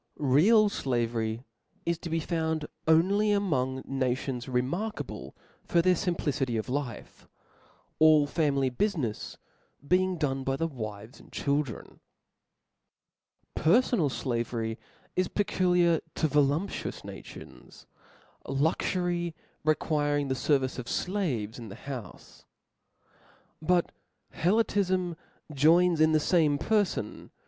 [0.17, 1.43] Real flavery
[1.85, 7.27] is to be found only among nations * remarkable for their fimplicity of life;
[7.99, 9.37] all family bufmefs
[9.87, 11.99] being done by the wives and children.
[13.53, 14.79] Per fonal flavery
[15.15, 17.85] is peculiar to voluptuous nations
[18.17, 22.45] \ luxury requiring the fervice of flaves in the houfc.
[23.61, 23.91] But
[24.33, 25.15] Helotifm
[25.53, 27.29] joins in the fame perfon.